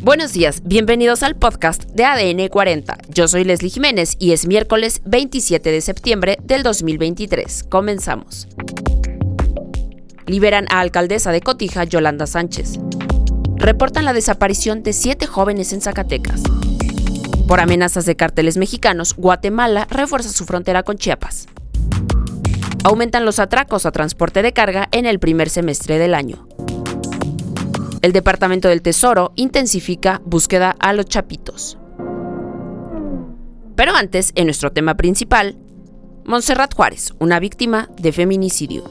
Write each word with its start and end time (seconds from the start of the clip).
Buenos 0.00 0.32
días, 0.32 0.62
bienvenidos 0.64 1.24
al 1.24 1.34
podcast 1.34 1.82
de 1.86 2.04
ADN 2.04 2.48
40. 2.48 2.98
Yo 3.08 3.26
soy 3.26 3.42
Leslie 3.42 3.68
Jiménez 3.68 4.14
y 4.20 4.30
es 4.30 4.46
miércoles 4.46 5.02
27 5.04 5.72
de 5.72 5.80
septiembre 5.80 6.38
del 6.44 6.62
2023. 6.62 7.64
Comenzamos. 7.64 8.46
Liberan 10.26 10.66
a 10.70 10.80
alcaldesa 10.80 11.32
de 11.32 11.40
Cotija, 11.40 11.82
Yolanda 11.82 12.28
Sánchez. 12.28 12.78
Reportan 13.56 14.04
la 14.04 14.12
desaparición 14.12 14.84
de 14.84 14.92
siete 14.92 15.26
jóvenes 15.26 15.72
en 15.72 15.80
Zacatecas. 15.80 16.42
Por 17.48 17.58
amenazas 17.58 18.06
de 18.06 18.14
cárteles 18.14 18.56
mexicanos, 18.56 19.16
Guatemala 19.16 19.88
refuerza 19.90 20.28
su 20.28 20.44
frontera 20.44 20.84
con 20.84 20.96
Chiapas. 20.96 21.48
Aumentan 22.84 23.24
los 23.24 23.40
atracos 23.40 23.84
a 23.84 23.90
transporte 23.90 24.42
de 24.42 24.52
carga 24.52 24.88
en 24.92 25.06
el 25.06 25.18
primer 25.18 25.50
semestre 25.50 25.98
del 25.98 26.14
año. 26.14 26.47
El 28.00 28.12
Departamento 28.12 28.68
del 28.68 28.80
Tesoro 28.80 29.32
intensifica 29.34 30.22
búsqueda 30.24 30.76
a 30.78 30.92
los 30.92 31.06
chapitos. 31.06 31.78
Pero 33.74 33.92
antes, 33.94 34.30
en 34.36 34.46
nuestro 34.46 34.70
tema 34.70 34.96
principal, 34.96 35.56
Montserrat 36.24 36.74
Juárez, 36.74 37.12
una 37.18 37.40
víctima 37.40 37.88
de 37.98 38.12
feminicidio. 38.12 38.84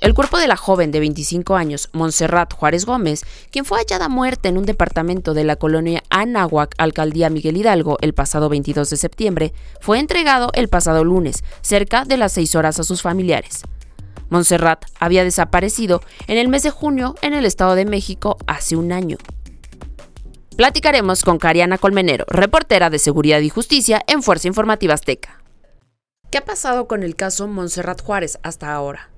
El 0.00 0.14
cuerpo 0.14 0.38
de 0.38 0.46
la 0.46 0.56
joven 0.56 0.92
de 0.92 1.00
25 1.00 1.56
años, 1.56 1.88
Montserrat 1.92 2.54
Juárez 2.54 2.86
Gómez, 2.86 3.22
quien 3.50 3.64
fue 3.64 3.78
hallada 3.78 4.08
muerta 4.08 4.48
en 4.48 4.56
un 4.56 4.64
departamento 4.64 5.34
de 5.34 5.42
la 5.42 5.56
colonia 5.56 6.04
Anáhuac, 6.10 6.76
alcaldía 6.78 7.28
Miguel 7.28 7.56
Hidalgo, 7.56 7.98
el 8.00 8.14
pasado 8.14 8.48
22 8.48 8.88
de 8.88 8.96
septiembre, 8.96 9.52
fue 9.80 9.98
entregado 9.98 10.50
el 10.54 10.68
pasado 10.68 11.02
lunes, 11.02 11.42
cerca 11.62 12.04
de 12.04 12.18
las 12.18 12.32
6 12.32 12.54
horas 12.54 12.78
a 12.78 12.84
sus 12.84 13.02
familiares. 13.02 13.64
Montserrat 14.30 14.84
había 14.98 15.24
desaparecido 15.24 16.02
en 16.26 16.38
el 16.38 16.48
mes 16.48 16.62
de 16.62 16.70
junio 16.70 17.14
en 17.22 17.34
el 17.34 17.44
Estado 17.44 17.74
de 17.74 17.84
México 17.84 18.38
hace 18.46 18.76
un 18.76 18.92
año. 18.92 19.16
Platicaremos 20.56 21.22
con 21.22 21.38
Cariana 21.38 21.78
Colmenero, 21.78 22.24
reportera 22.28 22.90
de 22.90 22.98
Seguridad 22.98 23.40
y 23.40 23.48
Justicia 23.48 24.02
en 24.06 24.22
Fuerza 24.22 24.48
Informativa 24.48 24.94
Azteca. 24.94 25.40
¿Qué 26.30 26.38
ha 26.38 26.44
pasado 26.44 26.88
con 26.88 27.02
el 27.02 27.16
caso 27.16 27.46
Montserrat 27.46 28.02
Juárez 28.02 28.38
hasta 28.42 28.72
ahora? 28.74 29.10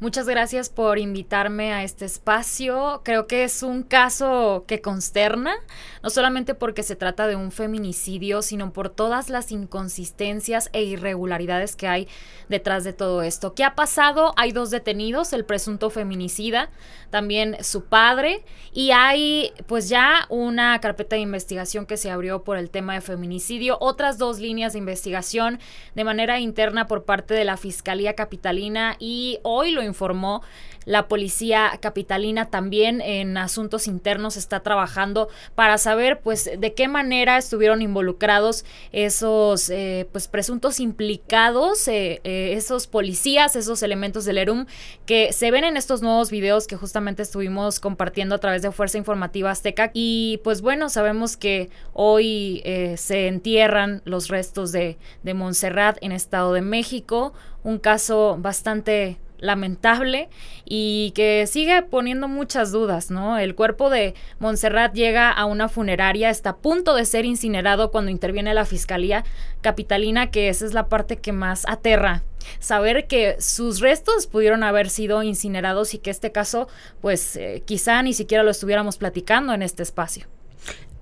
Muchas 0.00 0.26
gracias 0.26 0.70
por 0.70 0.98
invitarme 0.98 1.72
a 1.72 1.84
este 1.84 2.04
espacio. 2.04 3.00
Creo 3.04 3.28
que 3.28 3.44
es 3.44 3.62
un 3.62 3.84
caso 3.84 4.64
que 4.66 4.80
consterna, 4.80 5.54
no 6.02 6.10
solamente 6.10 6.54
porque 6.54 6.82
se 6.82 6.96
trata 6.96 7.28
de 7.28 7.36
un 7.36 7.52
feminicidio, 7.52 8.42
sino 8.42 8.72
por 8.72 8.88
todas 8.88 9.30
las 9.30 9.52
inconsistencias 9.52 10.68
e 10.72 10.82
irregularidades 10.82 11.76
que 11.76 11.86
hay 11.86 12.08
detrás 12.48 12.82
de 12.82 12.92
todo 12.92 13.22
esto. 13.22 13.54
¿Qué 13.54 13.62
ha 13.62 13.76
pasado? 13.76 14.34
Hay 14.36 14.50
dos 14.50 14.72
detenidos, 14.72 15.32
el 15.32 15.44
presunto 15.44 15.90
feminicida, 15.90 16.70
también 17.10 17.56
su 17.62 17.84
padre, 17.84 18.44
y 18.72 18.90
hay 18.90 19.52
pues 19.68 19.88
ya 19.88 20.26
una 20.28 20.80
carpeta 20.80 21.14
de 21.14 21.22
investigación 21.22 21.86
que 21.86 21.96
se 21.96 22.10
abrió 22.10 22.42
por 22.42 22.58
el 22.58 22.68
tema 22.68 22.94
de 22.94 23.00
feminicidio, 23.00 23.78
otras 23.80 24.18
dos 24.18 24.40
líneas 24.40 24.72
de 24.72 24.80
investigación 24.80 25.60
de 25.94 26.02
manera 26.02 26.40
interna 26.40 26.88
por 26.88 27.04
parte 27.04 27.32
de 27.32 27.44
la 27.44 27.56
Fiscalía 27.56 28.14
Capitalina 28.14 28.96
y 28.98 29.38
hoy 29.44 29.70
lo 29.70 29.83
informó 29.84 30.42
la 30.84 31.08
policía 31.08 31.78
capitalina 31.80 32.50
también 32.50 33.00
en 33.00 33.36
asuntos 33.36 33.86
internos 33.86 34.36
está 34.36 34.60
trabajando 34.60 35.28
para 35.54 35.78
saber 35.78 36.20
pues 36.20 36.50
de 36.58 36.74
qué 36.74 36.88
manera 36.88 37.38
estuvieron 37.38 37.82
involucrados 37.82 38.64
esos 38.92 39.70
eh, 39.70 40.08
pues 40.12 40.28
presuntos 40.28 40.80
implicados 40.80 41.88
eh, 41.88 42.20
eh, 42.24 42.54
esos 42.54 42.86
policías 42.86 43.56
esos 43.56 43.82
elementos 43.82 44.24
del 44.24 44.38
ERUM 44.38 44.66
que 45.06 45.32
se 45.32 45.50
ven 45.50 45.64
en 45.64 45.76
estos 45.76 46.02
nuevos 46.02 46.30
videos 46.30 46.66
que 46.66 46.76
justamente 46.76 47.22
estuvimos 47.22 47.80
compartiendo 47.80 48.34
a 48.34 48.38
través 48.38 48.62
de 48.62 48.72
Fuerza 48.72 48.98
Informativa 48.98 49.50
Azteca. 49.50 49.90
Y 49.92 50.40
pues 50.44 50.60
bueno 50.60 50.88
sabemos 50.88 51.36
que 51.36 51.70
hoy 51.92 52.62
se 52.96 53.28
entierran 53.28 54.02
los 54.04 54.28
restos 54.28 54.72
de, 54.72 54.98
de 55.22 55.34
Montserrat 55.34 55.98
en 56.00 56.12
Estado 56.12 56.52
de 56.52 56.62
México 56.62 57.32
un 57.62 57.78
caso 57.78 58.36
bastante 58.38 59.18
lamentable 59.44 60.28
y 60.64 61.12
que 61.14 61.46
sigue 61.46 61.82
poniendo 61.82 62.28
muchas 62.28 62.72
dudas, 62.72 63.10
¿no? 63.10 63.38
El 63.38 63.54
cuerpo 63.54 63.90
de 63.90 64.14
Montserrat 64.38 64.94
llega 64.94 65.30
a 65.30 65.44
una 65.44 65.68
funeraria, 65.68 66.30
está 66.30 66.50
a 66.50 66.56
punto 66.56 66.94
de 66.94 67.04
ser 67.04 67.24
incinerado 67.24 67.90
cuando 67.90 68.10
interviene 68.10 68.54
la 68.54 68.64
Fiscalía 68.64 69.24
Capitalina, 69.60 70.30
que 70.30 70.48
esa 70.48 70.64
es 70.64 70.74
la 70.74 70.88
parte 70.88 71.18
que 71.18 71.32
más 71.32 71.64
aterra. 71.68 72.22
Saber 72.58 73.06
que 73.06 73.36
sus 73.40 73.80
restos 73.80 74.26
pudieron 74.26 74.62
haber 74.62 74.90
sido 74.90 75.22
incinerados 75.22 75.94
y 75.94 75.98
que 75.98 76.10
este 76.10 76.32
caso, 76.32 76.68
pues 77.00 77.36
eh, 77.36 77.62
quizá 77.64 78.02
ni 78.02 78.12
siquiera 78.12 78.42
lo 78.42 78.50
estuviéramos 78.50 78.96
platicando 78.98 79.54
en 79.54 79.62
este 79.62 79.82
espacio. 79.82 80.26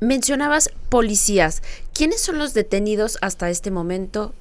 Mencionabas 0.01 0.71
policías. 0.89 1.63
¿Quiénes 1.95 2.21
son 2.21 2.39
los 2.39 2.55
detenidos 2.55 3.19
hasta 3.21 3.51
este 3.51 3.71
momento, 3.71 4.35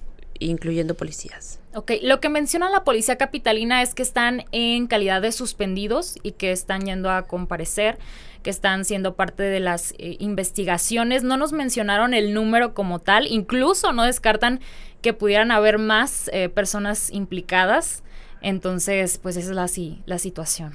incluyendo 0.46 0.96
policías? 0.96 1.60
Ok, 1.74 1.92
lo 2.02 2.20
que 2.20 2.30
menciona 2.30 2.70
la 2.70 2.84
policía 2.84 3.18
capitalina 3.18 3.82
es 3.82 3.94
que 3.94 4.04
están 4.04 4.46
en 4.52 4.88
calidad 4.88 5.22
de 5.22 5.32
suspendidos 5.32 6.18
y 6.24 6.34
que 6.34 6.52
están 6.52 6.86
yendo 6.86 7.10
a 7.10 7.24
comparecer, 7.24 7.98
que 8.44 8.50
están 8.50 8.84
siendo 8.86 9.16
parte 9.16 9.44
de 9.44 9.60
las 9.60 9.94
eh, 9.98 10.18
investigaciones. 10.20 11.24
No 11.24 11.38
nos 11.38 11.54
mencionaron 11.54 12.14
el 12.14 12.34
número 12.34 12.74
como 12.74 13.00
tal, 13.00 13.28
incluso 13.28 13.94
no 13.94 14.04
descartan 14.04 14.60
que 15.02 15.14
pudieran 15.14 15.52
haber 15.52 15.78
más 15.78 16.30
eh, 16.34 16.50
personas 16.50 17.12
implicadas. 17.12 18.04
Entonces, 18.42 19.18
pues 19.18 19.38
esa 19.38 19.52
es 19.52 19.56
la, 19.56 19.70
la 20.06 20.18
situación. 20.18 20.74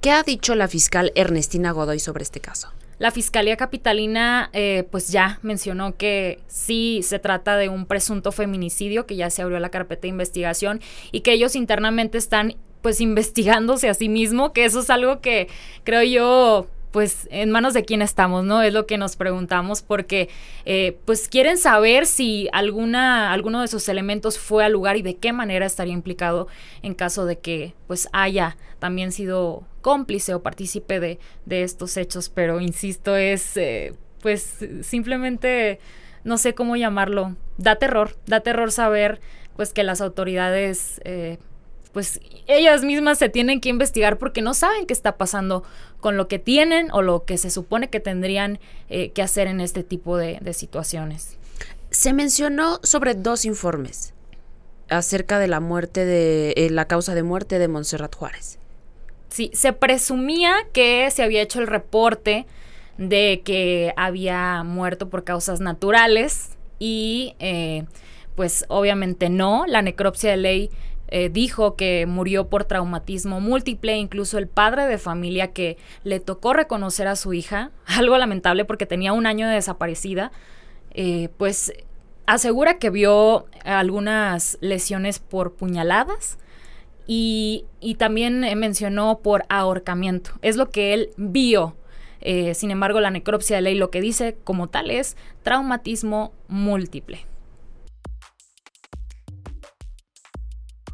¿Qué 0.00 0.10
ha 0.10 0.22
dicho 0.22 0.54
la 0.54 0.68
fiscal 0.68 1.12
Ernestina 1.14 1.70
Godoy 1.70 2.00
sobre 2.00 2.22
este 2.22 2.40
caso? 2.40 2.72
La 2.98 3.10
Fiscalía 3.10 3.56
Capitalina 3.56 4.48
eh, 4.54 4.86
pues 4.90 5.08
ya 5.08 5.38
mencionó 5.42 5.96
que 5.96 6.40
sí 6.46 7.00
se 7.02 7.18
trata 7.18 7.56
de 7.56 7.68
un 7.68 7.84
presunto 7.86 8.32
feminicidio, 8.32 9.06
que 9.06 9.16
ya 9.16 9.28
se 9.28 9.42
abrió 9.42 9.58
la 9.58 9.68
carpeta 9.68 10.02
de 10.02 10.08
investigación 10.08 10.80
y 11.12 11.20
que 11.20 11.32
ellos 11.32 11.56
internamente 11.56 12.16
están 12.16 12.56
pues 12.80 13.00
investigándose 13.00 13.88
a 13.88 13.94
sí 13.94 14.08
mismo, 14.08 14.52
que 14.52 14.64
eso 14.64 14.80
es 14.80 14.90
algo 14.90 15.20
que 15.20 15.48
creo 15.84 16.02
yo 16.04 16.68
pues 16.96 17.28
en 17.30 17.50
manos 17.50 17.74
de 17.74 17.84
quién 17.84 18.00
estamos, 18.00 18.44
¿no? 18.44 18.62
Es 18.62 18.72
lo 18.72 18.86
que 18.86 18.96
nos 18.96 19.16
preguntamos 19.16 19.82
porque 19.82 20.30
eh, 20.64 20.96
pues 21.04 21.28
quieren 21.28 21.58
saber 21.58 22.06
si 22.06 22.48
alguna, 22.52 23.34
alguno 23.34 23.58
de 23.60 23.66
esos 23.66 23.90
elementos 23.90 24.38
fue 24.38 24.64
al 24.64 24.72
lugar 24.72 24.96
y 24.96 25.02
de 25.02 25.16
qué 25.16 25.34
manera 25.34 25.66
estaría 25.66 25.92
implicado 25.92 26.48
en 26.80 26.94
caso 26.94 27.26
de 27.26 27.38
que 27.38 27.74
pues 27.86 28.08
haya 28.12 28.56
también 28.78 29.12
sido 29.12 29.64
cómplice 29.86 30.34
o 30.34 30.42
partícipe 30.42 30.98
de, 30.98 31.20
de 31.44 31.62
estos 31.62 31.96
hechos, 31.96 32.28
pero 32.28 32.60
insisto, 32.60 33.14
es 33.14 33.56
eh, 33.56 33.94
pues 34.20 34.56
simplemente 34.82 35.78
no 36.24 36.38
sé 36.38 36.56
cómo 36.56 36.74
llamarlo, 36.74 37.36
da 37.56 37.76
terror, 37.76 38.16
da 38.26 38.40
terror 38.40 38.72
saber 38.72 39.20
pues 39.54 39.72
que 39.72 39.84
las 39.84 40.00
autoridades 40.00 41.00
eh, 41.04 41.38
pues 41.92 42.18
ellas 42.48 42.82
mismas 42.82 43.18
se 43.18 43.28
tienen 43.28 43.60
que 43.60 43.68
investigar 43.68 44.18
porque 44.18 44.42
no 44.42 44.54
saben 44.54 44.86
qué 44.86 44.92
está 44.92 45.16
pasando 45.18 45.62
con 46.00 46.16
lo 46.16 46.26
que 46.26 46.40
tienen 46.40 46.90
o 46.90 47.00
lo 47.00 47.24
que 47.24 47.38
se 47.38 47.50
supone 47.50 47.88
que 47.88 48.00
tendrían 48.00 48.58
eh, 48.88 49.10
que 49.12 49.22
hacer 49.22 49.46
en 49.46 49.60
este 49.60 49.84
tipo 49.84 50.16
de, 50.16 50.40
situaciones. 50.52 51.38
Se 51.90 52.12
mencionó 52.12 52.80
sobre 52.82 53.14
dos 53.14 53.44
informes 53.44 54.14
acerca 54.88 55.38
de 55.38 55.46
la 55.46 55.60
muerte 55.60 56.04
de 56.04 56.70
la 56.72 56.88
causa 56.88 57.14
de 57.14 57.22
muerte 57.22 57.60
de 57.60 57.68
Montserrat 57.68 58.16
Juárez. 58.16 58.58
Sí, 59.28 59.50
se 59.52 59.72
presumía 59.72 60.54
que 60.72 61.10
se 61.10 61.22
había 61.22 61.42
hecho 61.42 61.60
el 61.60 61.66
reporte 61.66 62.46
de 62.98 63.42
que 63.44 63.92
había 63.96 64.62
muerto 64.62 65.08
por 65.10 65.24
causas 65.24 65.60
naturales 65.60 66.56
y 66.78 67.34
eh, 67.38 67.84
pues 68.34 68.64
obviamente 68.68 69.28
no, 69.28 69.64
la 69.66 69.82
necropsia 69.82 70.30
de 70.30 70.36
ley 70.36 70.70
eh, 71.08 71.28
dijo 71.28 71.76
que 71.76 72.04
murió 72.06 72.48
por 72.48 72.64
traumatismo 72.64 73.40
múltiple, 73.40 73.96
incluso 73.96 74.38
el 74.38 74.48
padre 74.48 74.86
de 74.86 74.98
familia 74.98 75.52
que 75.52 75.76
le 76.02 76.20
tocó 76.20 76.52
reconocer 76.52 77.06
a 77.06 77.16
su 77.16 77.32
hija, 77.32 77.70
algo 77.86 78.16
lamentable 78.18 78.64
porque 78.64 78.86
tenía 78.86 79.12
un 79.12 79.26
año 79.26 79.48
de 79.48 79.54
desaparecida, 79.54 80.32
eh, 80.94 81.28
pues 81.36 81.72
asegura 82.26 82.78
que 82.78 82.90
vio 82.90 83.46
algunas 83.64 84.58
lesiones 84.60 85.18
por 85.18 85.52
puñaladas 85.54 86.38
y, 87.06 87.64
también 87.98 88.40
mencionó 88.58 89.20
por 89.22 89.44
ahorcamiento. 89.48 90.32
Es 90.42 90.56
lo 90.56 90.70
que 90.70 90.92
él 90.92 91.10
vio. 91.16 91.76
Eh, 92.20 92.54
sin 92.54 92.70
embargo, 92.70 93.00
la 93.00 93.10
necropsia 93.10 93.56
de 93.56 93.62
ley 93.62 93.74
lo 93.76 93.90
que 93.90 94.00
dice 94.00 94.36
como 94.42 94.68
tal 94.68 94.90
es 94.90 95.16
traumatismo 95.42 96.32
múltiple. 96.48 97.26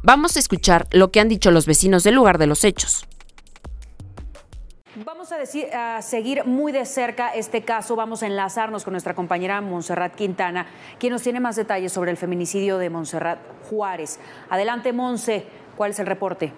Vamos 0.03 0.35
a 0.35 0.39
escuchar 0.39 0.85
lo 0.91 1.11
que 1.11 1.21
han 1.21 1.29
dicho 1.29 1.49
los 1.49 1.65
vecinos 1.65 2.03
del 2.03 2.15
lugar 2.15 2.37
de 2.37 2.47
los 2.47 2.65
hechos. 2.65 3.07
Vamos 4.95 5.31
a, 5.31 5.37
decir, 5.37 5.73
a, 5.73 6.03
seguir 6.03 6.45
muy 6.45 6.71
de 6.71 6.85
cerca 6.85 7.29
este 7.29 7.63
caso. 7.63 7.95
Vamos 7.95 8.21
a 8.21 8.27
enlazarnos 8.27 8.83
con 8.83 8.91
nuestra 8.91 9.15
compañera 9.15 9.59
Montserrat 9.59 10.13
Quintana, 10.13 10.67
quien 10.99 11.13
nos 11.13 11.23
tiene 11.23 11.39
más 11.39 11.55
detalles 11.55 11.91
sobre 11.91 12.11
el 12.11 12.17
feminicidio 12.17 12.77
de 12.77 12.91
Montserrat 12.91 13.39
Juárez. 13.69 14.19
Adelante, 14.49 14.93
Monse, 14.93 15.47
¿cuál 15.75 15.91
es 15.91 15.99
el 15.99 16.05
reporte? 16.05 16.51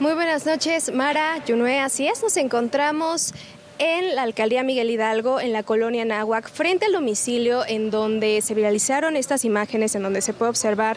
Muy 0.00 0.14
buenas 0.14 0.46
noches, 0.46 0.92
Mara, 0.92 1.44
Yunue, 1.46 1.78
así 1.78 2.08
es, 2.08 2.22
nos 2.22 2.36
encontramos 2.36 3.32
en 3.78 4.14
la 4.14 4.22
alcaldía 4.22 4.62
Miguel 4.62 4.90
Hidalgo, 4.90 5.40
en 5.40 5.52
la 5.52 5.64
colonia 5.64 6.04
Nahuac, 6.04 6.48
frente 6.48 6.86
al 6.86 6.92
domicilio 6.92 7.66
en 7.66 7.90
donde 7.90 8.40
se 8.40 8.54
viralizaron 8.54 9.16
estas 9.16 9.44
imágenes, 9.44 9.94
en 9.94 10.04
donde 10.04 10.20
se 10.20 10.34
puede 10.34 10.50
observar 10.50 10.96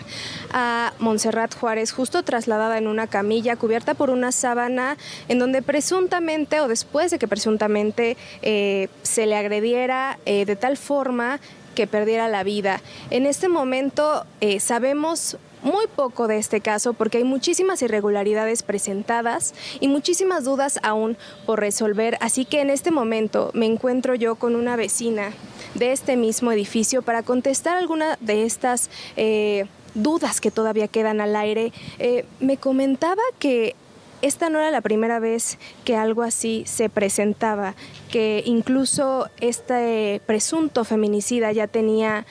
a 0.53 0.93
Montserrat 0.99 1.55
Juárez 1.55 1.91
justo 1.91 2.23
trasladada 2.23 2.77
en 2.77 2.87
una 2.87 3.07
camilla 3.07 3.55
cubierta 3.55 3.95
por 3.95 4.11
una 4.11 4.31
sábana, 4.31 4.97
en 5.27 5.39
donde 5.39 5.61
presuntamente 5.61 6.61
o 6.61 6.67
después 6.67 7.11
de 7.11 7.17
que 7.17 7.27
presuntamente 7.27 8.17
eh, 8.43 8.87
se 9.01 9.25
le 9.25 9.35
agrediera 9.35 10.19
eh, 10.25 10.45
de 10.45 10.55
tal 10.55 10.77
forma 10.77 11.39
que 11.73 11.87
perdiera 11.87 12.27
la 12.27 12.43
vida. 12.43 12.81
En 13.09 13.25
este 13.25 13.49
momento 13.49 14.25
eh, 14.41 14.59
sabemos 14.59 15.37
muy 15.65 15.87
poco 15.87 16.27
de 16.27 16.37
este 16.37 16.61
caso 16.61 16.93
porque 16.93 17.17
hay 17.17 17.23
muchísimas 17.23 17.81
irregularidades 17.81 18.61
presentadas 18.61 19.55
y 19.79 19.87
muchísimas 19.87 20.43
dudas 20.43 20.79
aún 20.83 21.17
por 21.45 21.59
resolver. 21.59 22.17
Así 22.21 22.45
que 22.45 22.61
en 22.61 22.69
este 22.69 22.91
momento 22.91 23.49
me 23.53 23.65
encuentro 23.65 24.13
yo 24.13 24.35
con 24.35 24.55
una 24.55 24.75
vecina 24.75 25.31
de 25.73 25.91
este 25.91 26.17
mismo 26.17 26.51
edificio 26.51 27.01
para 27.01 27.23
contestar 27.23 27.77
alguna 27.77 28.17
de 28.21 28.45
estas 28.45 28.91
eh, 29.17 29.65
dudas 29.95 30.39
que 30.39 30.51
todavía 30.51 30.87
quedan 30.87 31.19
al 31.19 31.35
aire. 31.35 31.73
Eh, 31.97 32.25
me 32.39 32.57
comentaba 32.57 33.23
que 33.39 33.75
esta 34.21 34.49
no 34.49 34.59
era 34.59 34.69
la 34.69 34.81
primera 34.81 35.19
vez 35.19 35.57
que 35.83 35.95
algo 35.95 36.21
así 36.21 36.63
se 36.67 36.89
presentaba, 36.89 37.75
que 38.11 38.43
incluso 38.45 39.29
este 39.39 40.21
presunto 40.27 40.83
feminicida 40.83 41.51
ya 41.51 41.67
tenía 41.67 42.25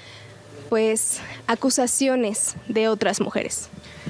pues 0.75 1.21
acusaciones 1.47 2.57
de 2.67 2.89
otras 2.89 3.21
mujeres. 3.21 3.69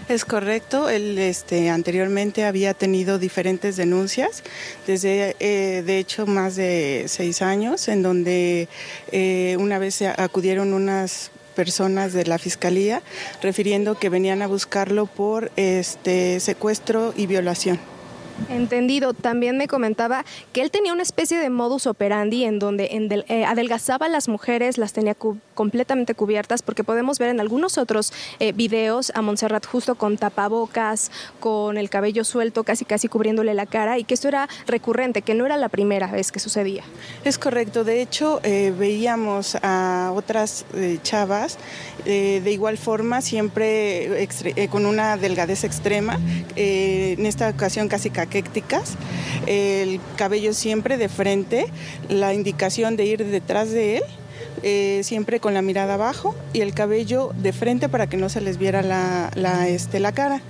Es 0.08 0.24
correcto, 0.24 0.88
él 0.88 1.18
este, 1.18 1.68
anteriormente 1.68 2.46
había 2.46 2.72
tenido 2.72 3.18
diferentes 3.18 3.76
denuncias, 3.76 4.42
desde 4.86 5.36
eh, 5.40 5.82
de 5.84 5.98
hecho 5.98 6.24
más 6.24 6.56
de 6.56 7.04
seis 7.08 7.42
años, 7.42 7.86
en 7.88 8.02
donde 8.02 8.68
eh, 9.12 9.58
una 9.60 9.78
vez 9.78 10.00
acudieron 10.00 10.72
unas 10.72 11.30
personas 11.54 12.14
de 12.14 12.24
la 12.24 12.38
fiscalía 12.38 13.02
refiriendo 13.42 13.98
que 13.98 14.08
venían 14.08 14.40
a 14.40 14.46
buscarlo 14.46 15.04
por 15.04 15.52
este 15.56 16.40
secuestro 16.40 17.12
y 17.14 17.26
violación. 17.26 17.78
Entendido. 18.48 19.12
También 19.12 19.58
me 19.58 19.68
comentaba 19.68 20.24
que 20.54 20.62
él 20.62 20.70
tenía 20.70 20.94
una 20.94 21.02
especie 21.02 21.38
de 21.38 21.50
modus 21.50 21.86
operandi 21.86 22.44
en 22.44 22.58
donde 22.58 22.88
eh, 23.28 23.44
adelgazaba 23.44 24.06
a 24.06 24.08
las 24.08 24.28
mujeres, 24.28 24.78
las 24.78 24.94
tenía 24.94 25.14
completamente 25.54 26.14
cubiertas, 26.14 26.62
porque 26.62 26.84
podemos 26.84 27.18
ver 27.18 27.30
en 27.30 27.40
algunos 27.40 27.78
otros 27.78 28.12
eh, 28.40 28.52
videos 28.52 29.12
a 29.14 29.22
Montserrat 29.22 29.64
justo 29.66 29.94
con 29.94 30.18
tapabocas, 30.18 31.10
con 31.40 31.78
el 31.78 31.88
cabello 31.88 32.24
suelto, 32.24 32.64
casi 32.64 32.84
casi 32.84 33.08
cubriéndole 33.08 33.54
la 33.54 33.66
cara, 33.66 33.98
y 33.98 34.04
que 34.04 34.14
esto 34.14 34.28
era 34.28 34.48
recurrente, 34.66 35.22
que 35.22 35.34
no 35.34 35.46
era 35.46 35.56
la 35.56 35.68
primera 35.68 36.08
vez 36.08 36.32
que 36.32 36.40
sucedía. 36.40 36.84
Es 37.24 37.38
correcto. 37.38 37.84
De 37.84 38.02
hecho, 38.02 38.40
eh, 38.42 38.74
veíamos 38.76 39.56
a 39.62 40.12
otras 40.14 40.66
chavas 41.02 41.58
de 42.04 42.52
igual 42.52 42.76
forma, 42.76 43.22
siempre 43.22 44.28
con 44.70 44.84
una 44.84 45.16
delgadez 45.16 45.64
extrema, 45.64 46.18
en 46.56 47.24
esta 47.24 47.48
ocasión 47.48 47.88
casi 47.88 48.10
caquécticas, 48.10 48.96
el 49.46 50.00
cabello 50.16 50.52
siempre 50.52 50.98
de 50.98 51.08
frente, 51.08 51.66
la 52.08 52.34
indicación 52.34 52.96
de 52.96 53.06
ir 53.06 53.24
detrás 53.24 53.70
de 53.70 53.98
él. 53.98 54.02
Eh, 54.66 55.02
siempre 55.04 55.40
con 55.40 55.52
la 55.52 55.60
mirada 55.60 55.92
abajo 55.92 56.34
y 56.54 56.62
el 56.62 56.72
cabello 56.72 57.34
de 57.36 57.52
frente 57.52 57.90
para 57.90 58.06
que 58.06 58.16
no 58.16 58.30
se 58.30 58.40
les 58.40 58.56
viera 58.56 58.80
la, 58.80 59.68
este, 59.68 60.00
la 60.00 60.12
cara. 60.12 60.40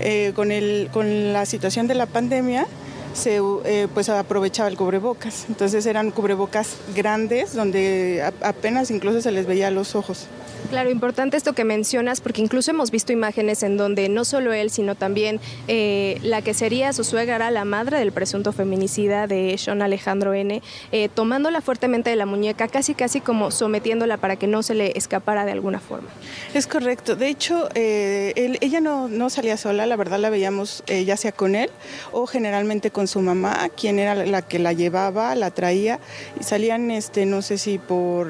Eh, 0.00 0.32
con, 0.34 0.50
el, 0.50 0.88
con 0.92 1.32
la 1.32 1.46
situación 1.46 1.86
de 1.86 1.94
la 1.94 2.06
pandemia, 2.06 2.66
se 3.14 3.40
eh, 3.64 3.86
pues 3.94 4.08
aprovechaba 4.08 4.68
el 4.68 4.76
cubrebocas. 4.76 5.44
Entonces 5.48 5.86
eran 5.86 6.10
cubrebocas 6.10 6.78
grandes 6.96 7.54
donde 7.54 8.28
apenas 8.42 8.90
incluso 8.90 9.20
se 9.20 9.30
les 9.30 9.46
veía 9.46 9.70
los 9.70 9.94
ojos. 9.94 10.26
Claro, 10.70 10.88
importante 10.88 11.36
esto 11.36 11.52
que 11.52 11.64
mencionas, 11.64 12.20
porque 12.20 12.40
incluso 12.40 12.70
hemos 12.70 12.92
visto 12.92 13.12
imágenes 13.12 13.64
en 13.64 13.76
donde 13.76 14.08
no 14.08 14.24
solo 14.24 14.52
él, 14.52 14.70
sino 14.70 14.94
también 14.94 15.40
eh, 15.66 16.20
la 16.22 16.42
que 16.42 16.54
sería 16.54 16.92
su 16.92 17.02
suegra, 17.02 17.50
la 17.50 17.64
madre 17.64 17.98
del 17.98 18.12
presunto 18.12 18.52
feminicida 18.52 19.26
de 19.26 19.58
Sean 19.58 19.82
Alejandro 19.82 20.32
N., 20.32 20.62
eh, 20.92 21.08
tomándola 21.12 21.60
fuertemente 21.60 22.10
de 22.10 22.14
la 22.14 22.24
muñeca, 22.24 22.68
casi 22.68 22.94
casi 22.94 23.20
como 23.20 23.50
sometiéndola 23.50 24.18
para 24.18 24.36
que 24.36 24.46
no 24.46 24.62
se 24.62 24.74
le 24.74 24.96
escapara 24.96 25.44
de 25.44 25.50
alguna 25.50 25.80
forma. 25.80 26.08
Es 26.54 26.68
correcto. 26.68 27.16
De 27.16 27.26
hecho, 27.26 27.68
eh, 27.74 28.56
ella 28.60 28.80
no, 28.80 29.08
no, 29.08 29.28
salía 29.28 29.56
sola, 29.56 29.86
la 29.86 29.96
verdad 29.96 30.20
la 30.20 30.30
veíamos 30.30 30.84
ya 30.86 31.16
sea 31.16 31.32
con 31.32 31.56
él 31.56 31.68
o 32.12 32.28
generalmente 32.28 32.92
con 32.92 33.08
su 33.08 33.20
mamá, 33.22 33.70
quien 33.70 33.98
era 33.98 34.14
la 34.14 34.42
que 34.42 34.60
la 34.60 34.72
llevaba, 34.72 35.34
la 35.34 35.50
traía, 35.50 35.98
y 36.38 36.44
salían, 36.44 36.92
este, 36.92 37.26
no 37.26 37.42
sé 37.42 37.58
si 37.58 37.78
por 37.78 38.28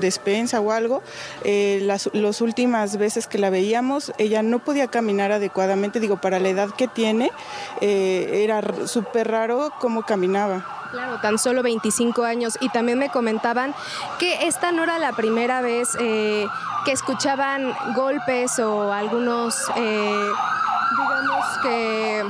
despensa 0.00 0.62
o 0.62 0.70
algo. 0.70 1.02
Eh, 1.44 1.73
las 1.80 2.40
últimas 2.40 2.96
veces 2.96 3.26
que 3.26 3.38
la 3.38 3.50
veíamos, 3.50 4.12
ella 4.18 4.42
no 4.42 4.58
podía 4.58 4.88
caminar 4.88 5.32
adecuadamente, 5.32 6.00
digo, 6.00 6.16
para 6.16 6.38
la 6.38 6.48
edad 6.48 6.70
que 6.70 6.88
tiene, 6.88 7.30
eh, 7.80 8.42
era 8.44 8.62
súper 8.86 9.30
raro 9.30 9.72
cómo 9.80 10.02
caminaba. 10.02 10.64
Claro, 10.90 11.20
tan 11.20 11.38
solo 11.38 11.62
25 11.62 12.22
años. 12.22 12.56
Y 12.60 12.68
también 12.68 12.98
me 12.98 13.08
comentaban 13.08 13.74
que 14.18 14.46
esta 14.46 14.70
no 14.70 14.84
era 14.84 14.98
la 14.98 15.12
primera 15.12 15.60
vez 15.60 15.88
eh, 15.98 16.46
que 16.84 16.92
escuchaban 16.92 17.74
golpes 17.96 18.58
o 18.60 18.92
algunos, 18.92 19.56
digamos 19.74 21.44
que 21.62 22.22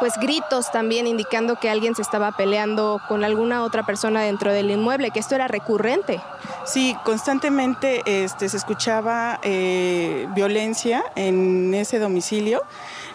pues 0.00 0.14
gritos 0.18 0.70
también 0.70 1.06
indicando 1.06 1.56
que 1.56 1.70
alguien 1.70 1.94
se 1.94 2.02
estaba 2.02 2.32
peleando 2.32 3.00
con 3.08 3.24
alguna 3.24 3.62
otra 3.62 3.84
persona 3.84 4.22
dentro 4.22 4.52
del 4.52 4.70
inmueble, 4.70 5.10
que 5.10 5.20
esto 5.20 5.34
era 5.34 5.48
recurrente. 5.48 6.20
Sí, 6.64 6.96
constantemente 7.04 8.02
este, 8.06 8.48
se 8.48 8.56
escuchaba 8.56 9.38
eh, 9.42 10.26
violencia 10.34 11.04
en 11.14 11.74
ese 11.74 11.98
domicilio. 11.98 12.62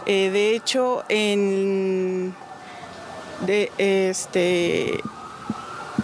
Eh, 0.06 0.30
de 0.32 0.56
hecho, 0.56 1.04
en, 1.10 2.34
de, 3.42 3.72
este, 3.78 5.02